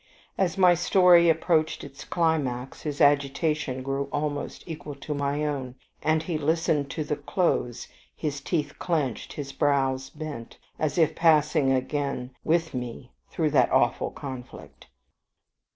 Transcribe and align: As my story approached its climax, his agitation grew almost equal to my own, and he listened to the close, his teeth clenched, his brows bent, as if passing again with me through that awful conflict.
As 0.35 0.57
my 0.57 0.73
story 0.73 1.29
approached 1.29 1.83
its 1.83 2.05
climax, 2.05 2.81
his 2.81 3.01
agitation 3.01 3.83
grew 3.83 4.05
almost 4.11 4.63
equal 4.65 4.95
to 4.95 5.13
my 5.13 5.45
own, 5.45 5.75
and 6.01 6.23
he 6.23 6.39
listened 6.39 6.89
to 6.89 7.03
the 7.03 7.15
close, 7.17 7.87
his 8.15 8.41
teeth 8.41 8.79
clenched, 8.79 9.33
his 9.33 9.51
brows 9.53 10.09
bent, 10.09 10.57
as 10.79 10.97
if 10.97 11.13
passing 11.13 11.71
again 11.71 12.31
with 12.43 12.73
me 12.73 13.11
through 13.29 13.51
that 13.51 13.69
awful 13.71 14.09
conflict. 14.09 14.87